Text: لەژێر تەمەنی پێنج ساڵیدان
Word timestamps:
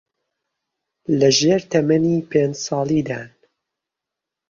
لەژێر 1.19 1.61
تەمەنی 1.71 2.17
پێنج 2.29 2.55
ساڵیدان 2.65 3.29